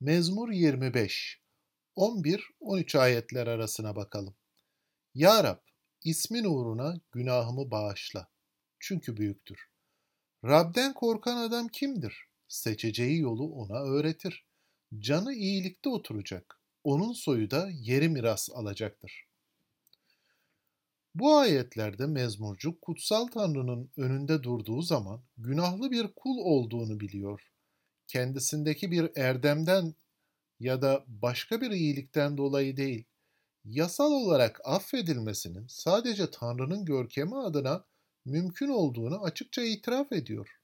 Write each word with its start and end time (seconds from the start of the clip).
Mezmur 0.00 0.52
25 0.52 1.40
11-13 1.96 2.98
ayetler 2.98 3.46
arasına 3.46 3.96
bakalım. 3.96 4.36
Ya 5.14 5.44
Rab, 5.44 5.58
ismin 6.04 6.44
uğruna 6.44 7.00
günahımı 7.12 7.70
bağışla. 7.70 8.28
Çünkü 8.78 9.16
büyüktür. 9.16 9.58
Rab'den 10.44 10.94
korkan 10.94 11.36
adam 11.36 11.68
kimdir? 11.68 12.28
Seçeceği 12.48 13.18
yolu 13.18 13.52
ona 13.52 13.82
öğretir. 13.82 14.46
Canı 14.98 15.34
iyilikte 15.34 15.88
oturacak. 15.88 16.60
Onun 16.84 17.12
soyu 17.12 17.50
da 17.50 17.70
yeri 17.72 18.08
miras 18.08 18.50
alacaktır. 18.50 19.28
Bu 21.14 21.36
ayetlerde 21.36 22.06
mezmurcu 22.06 22.80
kutsal 22.80 23.26
Tanrı'nın 23.26 23.90
önünde 23.96 24.42
durduğu 24.42 24.82
zaman 24.82 25.22
günahlı 25.36 25.90
bir 25.90 26.08
kul 26.16 26.38
olduğunu 26.38 27.00
biliyor. 27.00 27.57
Kendisindeki 28.08 28.90
bir 28.90 29.10
erdemden 29.16 29.94
ya 30.60 30.82
da 30.82 31.04
başka 31.08 31.60
bir 31.60 31.70
iyilikten 31.70 32.36
dolayı 32.36 32.76
değil, 32.76 33.04
yasal 33.64 34.12
olarak 34.12 34.60
affedilmesinin 34.64 35.66
sadece 35.68 36.30
Tanrı'nın 36.30 36.84
görkemi 36.84 37.36
adına 37.36 37.84
mümkün 38.24 38.68
olduğunu 38.68 39.22
açıkça 39.22 39.62
itiraf 39.62 40.12
ediyor. 40.12 40.60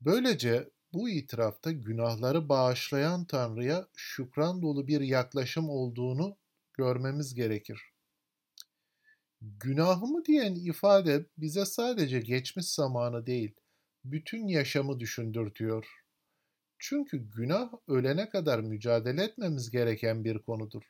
Böylece 0.00 0.70
bu 0.92 1.08
itirafta 1.08 1.72
günahları 1.72 2.48
bağışlayan 2.48 3.24
Tanrı'ya 3.24 3.88
şükran 3.96 4.62
dolu 4.62 4.86
bir 4.86 5.00
yaklaşım 5.00 5.70
olduğunu 5.70 6.36
görmemiz 6.74 7.34
gerekir. 7.34 7.82
Günahımı 9.40 10.24
diyen 10.24 10.54
ifade 10.54 11.26
bize 11.38 11.64
sadece 11.64 12.20
geçmiş 12.20 12.66
zamanı 12.66 13.26
değil, 13.26 13.54
bütün 14.12 14.46
yaşamı 14.46 15.00
düşündürtüyor. 15.00 15.86
Çünkü 16.78 17.30
günah 17.30 17.72
ölene 17.88 18.28
kadar 18.28 18.60
mücadele 18.60 19.24
etmemiz 19.24 19.70
gereken 19.70 20.24
bir 20.24 20.38
konudur. 20.38 20.82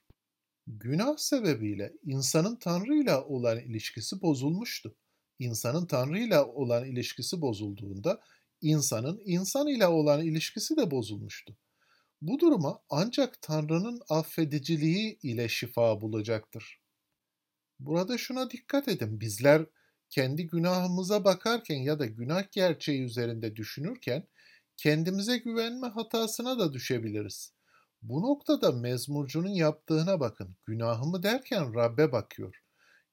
Günah 0.66 1.16
sebebiyle 1.16 1.92
insanın 2.02 2.56
Tanrı 2.56 2.94
ile 2.94 3.14
olan 3.16 3.60
ilişkisi 3.60 4.22
bozulmuştu. 4.22 4.96
İnsanın 5.38 5.86
Tanrı 5.86 6.18
ile 6.18 6.40
olan 6.40 6.84
ilişkisi 6.84 7.40
bozulduğunda 7.40 8.20
insanın 8.60 9.22
insan 9.24 9.66
ile 9.68 9.86
olan 9.86 10.24
ilişkisi 10.24 10.76
de 10.76 10.90
bozulmuştu. 10.90 11.56
Bu 12.22 12.38
duruma 12.38 12.82
ancak 12.90 13.42
Tanrı'nın 13.42 14.00
affediciliği 14.08 15.18
ile 15.22 15.48
şifa 15.48 16.00
bulacaktır. 16.00 16.80
Burada 17.78 18.18
şuna 18.18 18.50
dikkat 18.50 18.88
edin. 18.88 19.20
Bizler 19.20 19.66
kendi 20.16 20.46
günahımıza 20.46 21.24
bakarken 21.24 21.76
ya 21.76 21.98
da 21.98 22.06
günah 22.06 22.52
gerçeği 22.52 23.02
üzerinde 23.02 23.56
düşünürken 23.56 24.24
kendimize 24.76 25.38
güvenme 25.38 25.86
hatasına 25.86 26.58
da 26.58 26.72
düşebiliriz. 26.72 27.52
Bu 28.02 28.22
noktada 28.22 28.72
mezmurcunun 28.72 29.48
yaptığına 29.48 30.20
bakın. 30.20 30.56
Günahımı 30.66 31.22
derken 31.22 31.74
Rabbe 31.74 32.12
bakıyor. 32.12 32.62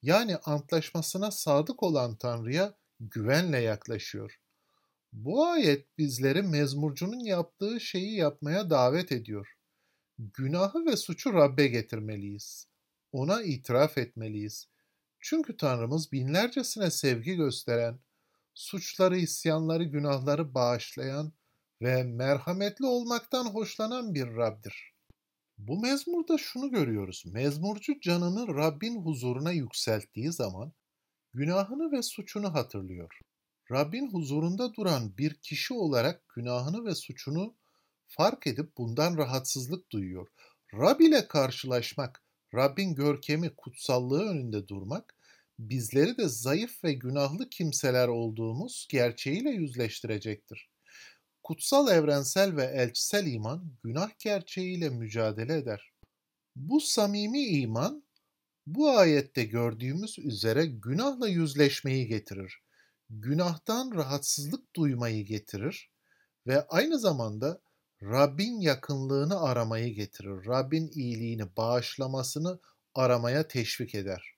Yani 0.02 0.38
antlaşmasına 0.38 1.32
sadık 1.32 1.84
olan 1.84 2.16
Tanrı'ya 2.16 2.73
güvenle 3.00 3.60
yaklaşıyor. 3.60 4.40
Bu 5.14 5.48
ayet 5.48 5.98
bizleri 5.98 6.42
mezmurcunun 6.42 7.20
yaptığı 7.20 7.80
şeyi 7.80 8.16
yapmaya 8.16 8.70
davet 8.70 9.12
ediyor. 9.12 9.54
Günahı 10.20 10.86
ve 10.86 10.98
suçu 10.98 11.34
Rabbe 11.34 11.67
getirmeliyiz. 11.67 12.67
Ona 13.12 13.44
itiraf 13.44 13.98
etmeliyiz. 13.98 14.73
Çünkü 15.26 15.58
Tanrımız 15.58 16.12
binlercesine 16.12 16.92
sevgi 16.92 17.36
gösteren, 17.36 18.00
suçları, 18.54 19.18
isyanları, 19.18 19.84
günahları 19.84 20.54
bağışlayan 20.54 21.34
ve 21.82 22.04
merhametli 22.04 22.86
olmaktan 22.86 23.46
hoşlanan 23.46 24.14
bir 24.14 24.36
Rab'dir. 24.36 24.94
Bu 25.58 25.82
mezmurda 25.82 26.38
şunu 26.38 26.72
görüyoruz. 26.72 27.24
Mezmurcu 27.26 28.00
canını 28.00 28.56
Rabbin 28.56 29.02
huzuruna 29.02 29.52
yükselttiği 29.52 30.32
zaman 30.32 30.74
günahını 31.33 31.92
ve 31.92 32.02
suçunu 32.02 32.54
hatırlıyor. 32.54 33.20
Rabbin 33.72 34.12
huzurunda 34.12 34.73
duran 34.73 35.17
bir 35.17 35.33
kişi 35.33 35.73
olarak 35.73 36.30
günahını 36.30 36.86
ve 36.86 36.95
suçunu 36.95 37.56
fark 38.08 38.48
edip 38.48 38.78
bundan 38.78 39.17
rahatsızlık 39.17 39.92
duyuyor. 39.92 40.28
Rab 40.73 41.00
ile 41.00 41.28
karşılaşmak, 41.28 42.23
Rabbin 42.55 42.95
görkemi, 42.95 43.55
kutsallığı 43.55 44.23
önünde 44.30 44.67
durmak, 44.67 45.15
bizleri 45.59 46.17
de 46.17 46.27
zayıf 46.27 46.83
ve 46.83 46.93
günahlı 46.93 47.49
kimseler 47.49 48.08
olduğumuz 48.08 48.87
gerçeğiyle 48.89 49.49
yüzleştirecektir. 49.49 50.69
Kutsal 51.43 51.91
evrensel 51.91 52.55
ve 52.55 52.64
elçisel 52.64 53.27
iman 53.27 53.71
günah 53.83 54.19
gerçeğiyle 54.19 54.89
mücadele 54.89 55.58
eder. 55.58 55.93
Bu 56.55 56.81
samimi 56.81 57.45
iman 57.45 58.03
bu 58.67 58.89
ayette 58.89 59.43
gördüğümüz 59.43 60.20
üzere 60.20 60.65
günahla 60.65 61.27
yüzleşmeyi 61.27 62.08
getirir. 62.08 62.64
Günahtan 63.09 63.91
rahatsızlık 63.95 64.75
duymayı 64.75 65.25
getirir 65.25 65.91
ve 66.47 66.67
aynı 66.67 66.99
zamanda 66.99 67.61
Rabbin 68.03 68.59
yakınlığını 68.59 69.41
aramayı 69.41 69.93
getirir. 69.93 70.45
Rabbin 70.47 70.91
iyiliğini, 70.93 71.58
bağışlamasını 71.58 72.59
aramaya 72.95 73.47
teşvik 73.47 73.95
eder. 73.95 74.36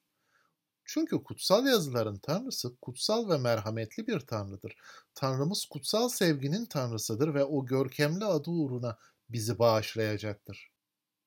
Çünkü 0.86 1.24
kutsal 1.24 1.66
yazıların 1.66 2.18
tanrısı 2.18 2.76
kutsal 2.76 3.30
ve 3.30 3.38
merhametli 3.38 4.08
bir 4.08 4.20
tanrıdır. 4.20 4.76
Tanrımız 5.16 5.66
kutsal 5.66 6.10
sevginin 6.10 6.66
tanrısıdır 6.66 7.34
ve 7.34 7.44
o 7.44 7.66
görkemli 7.66 8.26
adı 8.26 8.50
uğruna 8.50 8.98
bizi 9.30 9.60
bağışlayacaktır. 9.60 10.72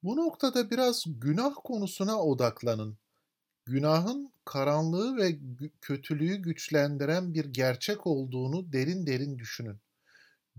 Bu 0.02 0.16
noktada 0.16 0.70
biraz 0.70 1.04
günah 1.06 1.54
konusuna 1.64 2.22
odaklanın. 2.22 2.98
Günahın 3.66 4.32
karanlığı 4.44 5.16
ve 5.16 5.38
kötülüğü 5.80 6.36
güçlendiren 6.36 7.34
bir 7.34 7.44
gerçek 7.44 8.06
olduğunu 8.06 8.72
derin 8.72 9.06
derin 9.06 9.38
düşünün. 9.38 9.80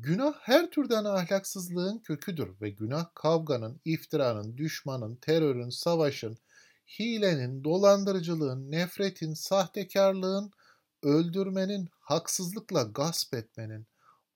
Günah 0.02 0.34
her 0.42 0.72
türden 0.72 1.06
ahlaksızlığın 1.06 2.00
köküdür 2.00 2.62
ve 2.62 2.70
günah 2.70 3.06
kavganın, 3.16 3.82
iftiranın, 3.86 4.58
düşmanın, 4.58 5.16
terörün, 5.16 5.70
savaşın, 5.70 6.38
hilenin, 7.00 7.64
dolandırıcılığın, 7.64 8.72
nefretin, 8.72 9.34
sahtekarlığın, 9.34 10.52
öldürmenin, 11.04 11.90
haksızlıkla 12.00 12.84
gasp 12.84 13.34
etmenin, 13.34 13.88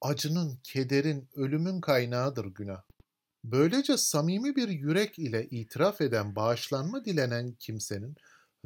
acının, 0.02 0.59
kederin, 0.63 1.29
ölümün 1.35 1.81
kaynağıdır 1.81 2.46
günah. 2.46 2.81
Böylece 3.44 3.97
samimi 3.97 4.56
bir 4.56 4.69
yürek 4.69 5.19
ile 5.19 5.47
itiraf 5.50 6.02
eden, 6.02 6.35
bağışlanma 6.35 7.06
dilenen 7.06 7.52
kimsenin 7.52 8.16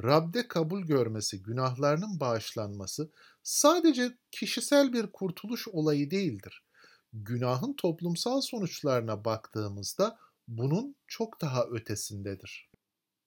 Rab'de 0.02 0.48
kabul 0.48 0.82
görmesi, 0.82 1.42
günahlarının 1.42 2.20
bağışlanması 2.20 3.10
sadece 3.42 4.18
kişisel 4.30 4.92
bir 4.92 5.06
kurtuluş 5.12 5.68
olayı 5.68 6.10
değildir. 6.10 6.67
Günahın 7.12 7.72
toplumsal 7.72 8.40
sonuçlarına 8.40 9.24
baktığımızda 9.24 10.18
bunun 10.48 10.96
çok 11.06 11.40
daha 11.40 11.64
ötesindedir 11.64 12.68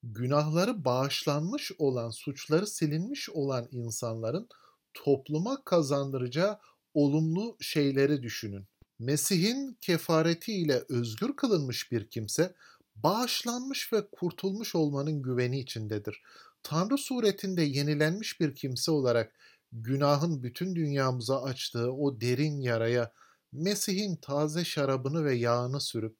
günahları 0.03 0.86
bağışlanmış 0.86 1.72
olan, 1.78 2.09
suçları 2.09 2.68
silinmiş 2.68 3.30
olan 3.30 3.68
insanların 3.72 4.50
topluma 4.94 5.64
kazandıracağı 5.64 6.59
olumlu 6.94 7.58
şeyleri 7.59 8.24
düşünün. 8.24 8.68
Mesih'in 9.00 9.78
kefareti 9.81 10.53
ile 10.53 10.84
özgür 10.90 11.36
kılınmış 11.36 11.92
bir 11.92 12.09
kimse 12.09 12.56
bağışlanmış 12.96 13.94
ve 13.94 14.08
kurtulmuş 14.12 14.75
olmanın 14.75 15.22
güveni 15.22 15.59
içindedir. 15.59 16.22
Tanrı 16.63 16.98
suretinde 16.98 17.62
yenilenmiş 17.62 18.40
bir 18.40 18.56
kimse 18.56 18.92
olarak 18.92 19.34
günahın 19.72 20.44
bütün 20.44 20.75
dünyamıza 20.75 21.44
açtığı 21.44 21.92
o 21.92 22.22
derin 22.22 22.62
yaraya 22.62 23.12
Mesih'in 23.51 24.16
taze 24.16 24.66
şarabını 24.66 25.25
ve 25.25 25.35
yağını 25.35 25.81
sürüp 25.81 26.17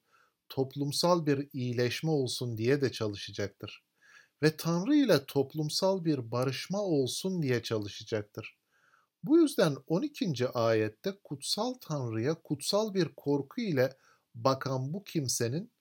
toplumsal 0.48 1.26
bir 1.26 1.48
iyileşme 1.52 2.10
olsun 2.10 2.58
diye 2.58 2.80
de 2.80 2.92
çalışacaktır. 2.92 3.84
Ve 4.42 4.56
Tanrı 4.56 4.94
ile 4.94 5.26
toplumsal 5.26 6.04
bir 6.04 6.30
barışma 6.30 6.82
olsun 6.82 7.42
diye 7.42 7.62
çalışacaktır. 7.62 8.58
Bu 9.24 9.38
yüzden 9.38 9.76
12. 9.86 10.48
ayette 10.48 11.18
kutsal 11.24 11.74
Tanrı'ya 11.74 12.34
kutsal 12.34 12.94
bir 12.94 13.08
korku 13.16 13.60
ile 13.60 13.96
bakan 14.34 14.92
bu 14.92 15.04
kimsenin 15.04 15.72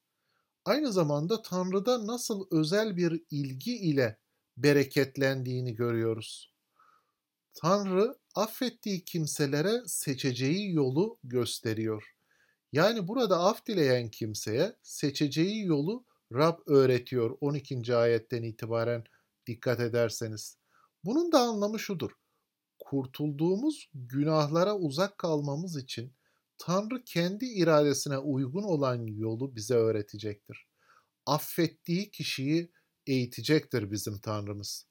aynı 0.65 0.93
zamanda 0.93 1.41
Tanrı'da 1.41 2.07
nasıl 2.07 2.47
özel 2.51 2.97
bir 2.97 3.23
ilgi 3.31 3.77
ile 3.77 4.19
bereketlendiğini 4.57 5.75
görüyoruz. 5.75 6.53
Tanrı 7.53 8.19
affettiği 8.35 9.05
kimselere 9.05 9.81
seçeceği 9.85 10.73
yolu 10.73 11.19
gösteriyor. 11.23 12.15
Yani 12.71 13.07
burada 13.07 13.39
af 13.39 13.65
dileyen 13.65 14.09
kimseye 14.09 14.75
seçeceği 14.83 15.65
yolu 15.65 16.05
Rab 16.33 16.59
öğretiyor 16.67 17.37
12. 17.41 17.95
ayetten 17.95 18.43
itibaren 18.43 19.03
dikkat 19.47 19.79
ederseniz. 19.79 20.57
Bunun 21.03 21.31
da 21.31 21.39
anlamı 21.39 21.79
şudur. 21.79 22.11
Kurtulduğumuz 22.79 23.89
günahlara 23.93 24.77
uzak 24.77 25.17
kalmamız 25.17 25.77
için 25.77 26.13
Tanrı 26.57 27.03
kendi 27.03 27.45
iradesine 27.45 28.17
uygun 28.17 28.63
olan 28.63 29.05
yolu 29.05 29.55
bize 29.55 29.73
öğretecektir. 29.73 30.67
Affettiği 31.25 32.11
kişiyi 32.11 32.71
eğitecektir 33.07 33.91
bizim 33.91 34.19
Tanrımız. 34.19 34.87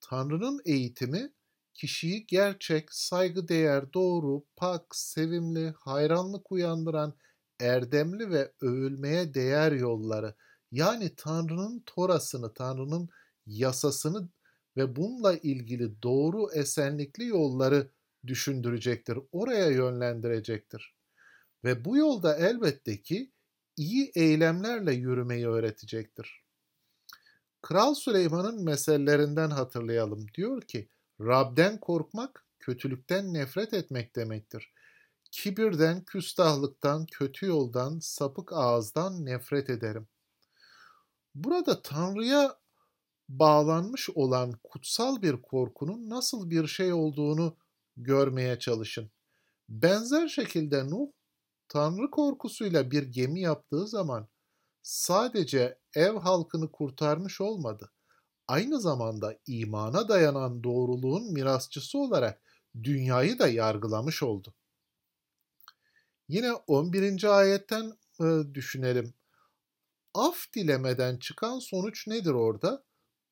Tanrı'nın 0.00 0.60
eğitimi 0.64 1.32
kişiyi 1.74 2.26
gerçek, 2.26 2.92
saygıdeğer, 2.92 3.92
doğru, 3.92 4.44
pak, 4.56 4.96
sevimli, 4.96 5.74
hayranlık 5.78 6.52
uyandıran, 6.52 7.14
erdemli 7.60 8.30
ve 8.30 8.52
övülmeye 8.60 9.34
değer 9.34 9.72
yolları 9.72 10.34
yani 10.72 11.14
Tanrı'nın 11.16 11.82
torasını, 11.86 12.54
Tanrı'nın 12.54 13.08
yasasını 13.46 14.28
ve 14.76 14.96
bununla 14.96 15.36
ilgili 15.36 16.02
doğru 16.02 16.52
esenlikli 16.52 17.26
yolları 17.26 17.90
düşündürecektir, 18.26 19.18
oraya 19.32 19.70
yönlendirecektir. 19.70 20.94
Ve 21.64 21.84
bu 21.84 21.96
yolda 21.96 22.36
elbette 22.36 23.02
ki 23.02 23.32
iyi 23.76 24.12
eylemlerle 24.14 24.92
yürümeyi 24.94 25.48
öğretecektir. 25.48 26.42
Kral 27.62 27.94
Süleyman'ın 27.94 28.64
meselelerinden 28.64 29.50
hatırlayalım. 29.50 30.26
Diyor 30.34 30.62
ki, 30.62 30.88
Rab'den 31.26 31.80
korkmak, 31.80 32.46
kötülükten 32.58 33.34
nefret 33.34 33.74
etmek 33.74 34.16
demektir. 34.16 34.72
Kibirden, 35.30 36.04
küstahlıktan, 36.04 37.06
kötü 37.06 37.46
yoldan, 37.46 37.98
sapık 37.98 38.52
ağızdan 38.52 39.26
nefret 39.26 39.70
ederim. 39.70 40.08
Burada 41.34 41.82
Tanrı'ya 41.82 42.58
bağlanmış 43.28 44.10
olan 44.10 44.52
kutsal 44.64 45.22
bir 45.22 45.42
korkunun 45.42 46.10
nasıl 46.10 46.50
bir 46.50 46.66
şey 46.66 46.92
olduğunu 46.92 47.56
görmeye 47.96 48.58
çalışın. 48.58 49.10
Benzer 49.68 50.28
şekilde 50.28 50.90
Nuh, 50.90 51.08
Tanrı 51.68 52.10
korkusuyla 52.10 52.90
bir 52.90 53.02
gemi 53.02 53.40
yaptığı 53.40 53.88
zaman 53.88 54.28
sadece 54.82 55.78
ev 55.94 56.16
halkını 56.16 56.72
kurtarmış 56.72 57.40
olmadı. 57.40 57.92
Aynı 58.52 58.80
zamanda 58.80 59.38
imana 59.46 60.08
dayanan 60.08 60.64
doğruluğun 60.64 61.32
mirasçısı 61.32 61.98
olarak 61.98 62.42
dünyayı 62.82 63.38
da 63.38 63.48
yargılamış 63.48 64.22
oldu. 64.22 64.54
Yine 66.28 66.52
11. 66.52 67.38
ayetten 67.38 67.92
e, 68.20 68.54
düşünelim. 68.54 69.14
Af 70.14 70.52
dilemeden 70.54 71.16
çıkan 71.16 71.58
sonuç 71.58 72.06
nedir 72.06 72.30
orada? 72.30 72.84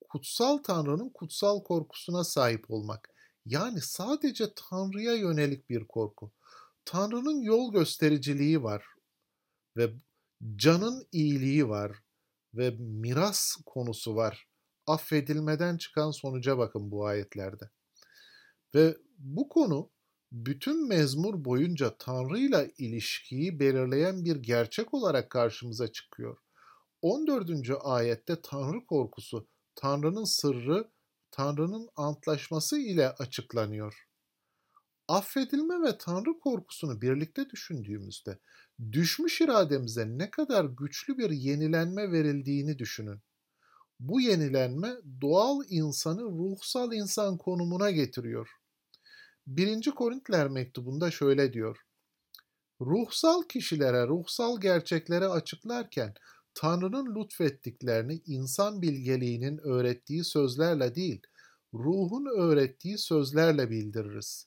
Kutsal 0.08 0.58
Tanrı'nın 0.58 1.08
kutsal 1.08 1.62
korkusuna 1.64 2.24
sahip 2.24 2.70
olmak. 2.70 3.10
Yani 3.46 3.80
sadece 3.80 4.54
Tanrı'ya 4.54 5.14
yönelik 5.14 5.70
bir 5.70 5.84
korku. 5.84 6.32
Tanrı'nın 6.84 7.42
yol 7.42 7.72
göstericiliği 7.72 8.62
var 8.62 8.84
ve 9.76 9.94
canın 10.56 11.06
iyiliği 11.12 11.68
var 11.68 11.92
ve 12.54 12.70
miras 12.78 13.56
konusu 13.66 14.16
var. 14.16 14.49
Affedilmeden 14.90 15.76
çıkan 15.76 16.10
sonuca 16.10 16.58
bakın 16.58 16.90
bu 16.90 17.06
ayetlerde. 17.06 17.70
Ve 18.74 18.96
bu 19.18 19.48
konu 19.48 19.90
bütün 20.32 20.88
mezmur 20.88 21.44
boyunca 21.44 21.96
Tanrı 21.98 22.38
ile 22.38 22.70
ilişkiyi 22.78 23.60
belirleyen 23.60 24.24
bir 24.24 24.36
gerçek 24.36 24.94
olarak 24.94 25.30
karşımıza 25.30 25.92
çıkıyor. 25.92 26.36
14. 27.02 27.50
ayette 27.80 28.42
Tanrı 28.42 28.86
korkusu, 28.86 29.48
Tanrı'nın 29.74 30.24
sırrı, 30.24 30.90
Tanrı'nın 31.30 31.88
antlaşması 31.96 32.78
ile 32.78 33.10
açıklanıyor. 33.10 34.08
Affedilme 35.08 35.82
ve 35.82 35.98
Tanrı 35.98 36.38
korkusunu 36.38 37.00
birlikte 37.00 37.50
düşündüğümüzde 37.50 38.38
düşmüş 38.92 39.40
irademize 39.40 40.18
ne 40.18 40.30
kadar 40.30 40.64
güçlü 40.64 41.18
bir 41.18 41.30
yenilenme 41.30 42.12
verildiğini 42.12 42.78
düşünün. 42.78 43.20
Bu 44.00 44.20
yenilenme 44.20 44.96
doğal 45.20 45.60
insanı 45.68 46.22
ruhsal 46.22 46.92
insan 46.92 47.36
konumuna 47.38 47.90
getiriyor. 47.90 48.50
1. 49.46 49.90
Korintler 49.90 50.48
mektubunda 50.48 51.10
şöyle 51.10 51.52
diyor. 51.52 51.78
Ruhsal 52.80 53.42
kişilere, 53.42 54.06
ruhsal 54.06 54.60
gerçekleri 54.60 55.26
açıklarken 55.26 56.14
Tanrı'nın 56.54 57.14
lütfettiklerini 57.16 58.22
insan 58.26 58.82
bilgeliğinin 58.82 59.58
öğrettiği 59.58 60.24
sözlerle 60.24 60.94
değil, 60.94 61.22
ruhun 61.74 62.40
öğrettiği 62.40 62.98
sözlerle 62.98 63.70
bildiririz. 63.70 64.46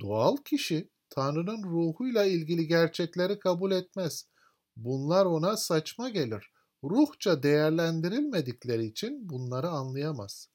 Doğal 0.00 0.36
kişi 0.36 0.90
Tanrı'nın 1.10 1.62
ruhuyla 1.62 2.24
ilgili 2.24 2.66
gerçekleri 2.66 3.38
kabul 3.38 3.72
etmez. 3.72 4.28
Bunlar 4.76 5.26
ona 5.26 5.56
saçma 5.56 6.08
gelir. 6.08 6.50
Ruhça 6.84 7.42
değerlendirilmedikleri 7.42 8.86
için 8.86 9.28
bunları 9.28 9.68
anlayamaz. 9.68 10.48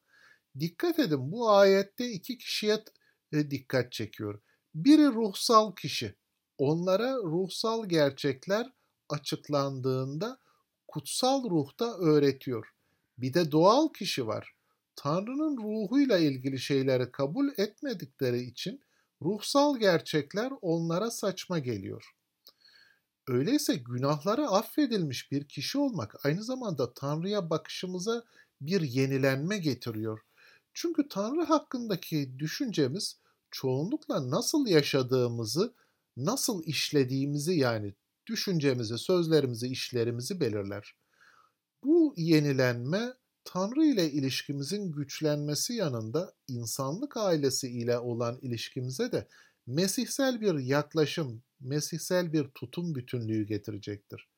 Dikkat 0.60 1.00
edin 1.00 1.32
bu 1.32 1.50
ayette 1.50 2.12
iki 2.12 2.38
kişiye 2.38 2.84
e, 3.32 3.52
dikkat 3.52 3.92
çekiyor. 3.92 4.42
Biri 4.76 5.06
ruhsal 5.06 5.76
kişi. 5.76 6.16
Onlara 6.58 7.16
ruhsal 7.16 7.90
gerçekler 7.90 8.74
açıklandığında 9.10 10.40
kutsal 10.88 11.50
ruhta 11.50 11.98
öğretiyor. 11.98 12.68
Bir 13.18 13.34
de 13.34 13.52
doğal 13.52 13.88
kişi 13.88 14.28
var. 14.28 14.56
Tanrı'nın 14.96 15.58
ruhuyla 15.58 16.18
ilgili 16.18 16.60
şeyleri 16.60 17.12
kabul 17.12 17.50
etmedikleri 17.58 18.42
için 18.42 18.82
ruhsal 19.22 19.78
gerçekler 19.78 20.54
onlara 20.62 21.12
saçma 21.12 21.60
geliyor. 21.60 22.12
Öyleyse 23.28 23.76
günahları 23.76 24.48
affedilmiş 24.48 25.32
bir 25.32 25.48
kişi 25.48 25.78
olmak 25.78 26.26
aynı 26.26 26.44
zamanda 26.44 26.94
Tanrı'ya 26.94 27.50
bakışımıza 27.50 28.24
bir 28.62 28.82
yenilenme 28.82 29.58
getiriyor. 29.58 30.20
Çünkü 30.74 31.08
Tanrı 31.10 31.44
hakkındaki 31.44 32.40
düşüncemiz 32.40 33.20
çoğunlukla 33.52 34.30
nasıl 34.30 34.68
yaşadığımızı, 34.68 35.74
nasıl 36.18 36.64
işlediğimizi 36.64 37.54
yani 37.54 37.94
düşüncemizi, 38.28 38.98
sözlerimizi, 38.98 39.68
işlerimizi 39.68 40.40
belirler. 40.40 40.96
Bu 41.84 42.14
yenilenme 42.18 43.14
Tanrı 43.44 43.86
ile 43.86 44.12
ilişkimizin 44.12 44.92
güçlenmesi 44.92 45.74
yanında 45.74 46.34
insanlık 46.48 47.18
ailesi 47.18 47.70
ile 47.70 48.00
olan 48.00 48.40
ilişkimize 48.42 49.12
de 49.12 49.28
mesihsel 49.68 50.42
bir 50.42 50.60
yaklaşım, 50.60 51.44
mesihsel 51.62 52.34
bir 52.34 52.48
tutum 52.48 52.96
bütünlüğü 52.96 53.46
getirecektir. 53.46 54.30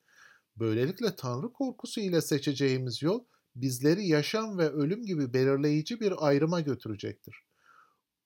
Böylelikle 0.56 1.16
Tanrı 1.16 1.52
korkusu 1.52 2.00
ile 2.00 2.20
seçeceğimiz 2.20 3.02
yol 3.02 3.24
bizleri 3.56 4.06
yaşam 4.06 4.58
ve 4.58 4.68
ölüm 4.68 5.02
gibi 5.02 5.34
belirleyici 5.34 6.00
bir 6.00 6.26
ayrıma 6.26 6.60
götürecektir. 6.60 7.36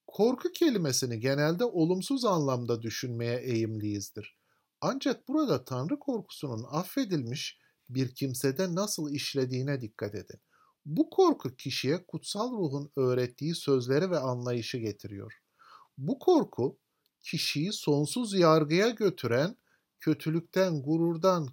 Korku 0.06 0.52
kelimesini 0.52 1.20
genelde 1.20 1.64
olumsuz 1.64 2.24
anlamda 2.24 2.82
düşünmeye 2.82 3.38
eğimliyizdir. 3.38 4.38
Ancak 4.80 5.28
burada 5.28 5.64
Tanrı 5.64 5.98
korkusunun 5.98 6.64
affedilmiş 6.70 7.58
bir 7.88 8.14
kimsede 8.14 8.74
nasıl 8.74 9.10
işlediğine 9.10 9.80
dikkat 9.80 10.14
edin. 10.14 10.40
Bu 10.86 11.10
korku 11.10 11.56
kişiye 11.56 12.06
kutsal 12.06 12.52
ruhun 12.52 12.90
öğrettiği 12.96 13.54
sözleri 13.54 14.10
ve 14.10 14.18
anlayışı 14.18 14.78
getiriyor. 14.78 15.32
Bu 15.98 16.18
korku 16.18 16.78
kişiyi 17.30 17.72
sonsuz 17.72 18.34
yargıya 18.34 18.90
götüren 18.90 19.56
kötülükten, 20.00 20.82
gururdan, 20.82 21.48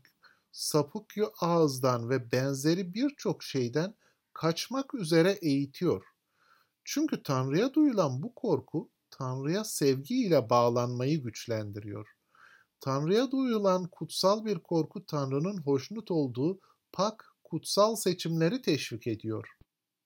sapık 0.52 1.14
ağızdan 1.42 2.10
ve 2.10 2.32
benzeri 2.32 2.94
birçok 2.94 3.44
şeyden 3.44 3.96
kaçmak 4.34 4.94
üzere 4.94 5.32
eğitiyor. 5.32 6.04
Çünkü 6.84 7.24
Tanrı'ya 7.24 7.74
duyulan 7.74 8.22
bu 8.22 8.36
korku 8.36 8.90
Tanrı'ya 9.12 9.64
sevgiyle 9.64 10.50
bağlanmayı 10.50 11.24
güçlendiriyor. 11.24 12.08
Tanrı'ya 12.80 13.32
duyulan 13.32 13.88
kutsal 13.88 14.46
bir 14.46 14.60
korku 14.60 15.06
Tanrı'nın 15.06 15.58
hoşnut 15.58 16.12
olduğu 16.12 16.60
pak, 16.92 17.26
kutsal 17.44 17.96
seçimleri 17.96 18.62
teşvik 18.62 19.08
ediyor. 19.08 19.58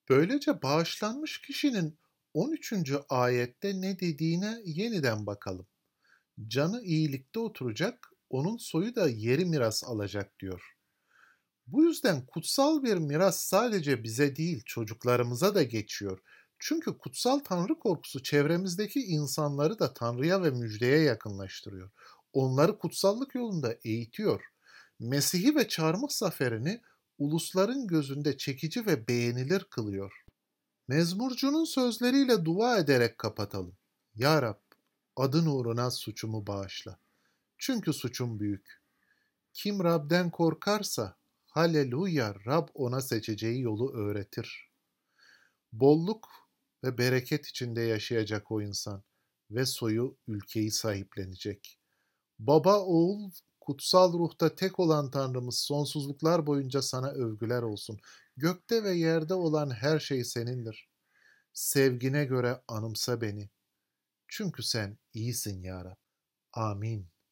Böylece 0.10 0.62
bağışlanmış 0.62 1.42
kişinin 1.42 1.98
13. 2.34 2.74
ayette 3.10 3.82
ne 3.82 4.00
dediğine 4.00 4.62
yeniden 4.66 5.26
bakalım. 5.26 5.68
Canı 6.48 6.82
iyilikte 6.82 7.40
oturacak, 7.40 8.12
onun 8.30 8.58
soyu 8.58 8.96
da 8.96 9.10
yeri 9.10 9.46
miras 9.46 9.84
alacak 9.84 10.40
diyor. 10.40 10.76
Bu 11.68 11.84
yüzden 11.84 12.26
kutsal 12.26 12.84
bir 12.84 12.98
miras 12.98 13.42
sadece 13.42 14.04
bize 14.04 14.36
değil 14.36 14.64
çocuklarımıza 14.66 15.56
da 15.56 15.64
geçiyor. 15.64 16.20
Çünkü 16.60 16.98
kutsal 16.98 17.40
Tanrı 17.40 17.80
korkusu 17.80 18.24
çevremizdeki 18.24 19.00
insanları 19.00 19.80
da 19.80 19.94
Tanrı'ya 19.94 20.44
ve 20.44 20.50
müjdeye 20.50 21.00
yakınlaştırıyor. 21.00 21.92
Onları 22.34 22.78
kutsallık 22.78 23.36
yolunda 23.36 23.76
eğitiyor. 23.84 24.42
Mesih'i 25.00 25.56
ve 25.56 25.68
çarmıh 25.68 26.10
zaferini 26.10 26.82
ulusların 27.18 27.88
gözünde 27.88 28.38
çekici 28.38 28.86
ve 28.86 29.08
beğenilir 29.08 29.64
kılıyor. 29.64 30.29
Mezmurcunun 30.90 31.66
sözleriyle 31.66 32.46
dua 32.46 32.78
ederek 32.78 33.18
kapatalım. 33.18 33.78
Ya 34.16 34.42
Rab, 34.42 34.60
adın 35.16 35.46
uğruna 35.46 35.92
suçumu 35.92 36.48
bağışla. 36.48 37.00
Çünkü 37.58 37.94
suçum 37.94 38.40
büyük. 38.40 38.82
Kim 39.54 39.84
Rab'den 39.84 40.30
korkarsa, 40.30 41.18
haleluya 41.46 42.36
Rab 42.46 42.68
ona 42.74 43.02
seçeceği 43.02 43.62
yolu 43.62 43.94
öğretir. 43.94 44.70
Bolluk 45.74 46.28
ve 46.84 46.98
bereket 46.98 47.48
içinde 47.48 47.82
yaşayacak 47.82 48.52
o 48.52 48.62
insan 48.62 49.04
ve 49.52 49.66
soyu 49.66 50.18
ülkeyi 50.28 50.72
sahiplenecek. 50.72 51.80
Baba, 52.40 52.80
oğul, 52.80 53.32
kutsal 53.60 54.14
ruhta 54.14 54.56
tek 54.56 54.80
olan 54.80 55.12
Tanrımız 55.12 55.60
sonsuzluklar 55.60 56.48
boyunca 56.48 56.82
sana 56.82 57.10
övgüler 57.10 57.62
olsun. 57.62 58.00
Gökte 58.40 58.84
ve 58.84 58.92
yerde 58.92 59.34
olan 59.34 59.70
her 59.72 60.00
şey 60.00 60.24
senindir. 60.24 60.90
Sevgine 61.54 62.26
göre 62.26 62.62
anımsa 62.68 63.22
beni. 63.22 63.50
Çünkü 64.28 64.64
sen 64.64 64.98
iyisin 65.14 65.62
ya 65.62 65.86
Rab. 65.86 65.98
Amin. 66.54 67.10